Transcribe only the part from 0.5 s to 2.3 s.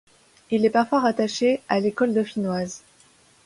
est parfois rattaché à l'école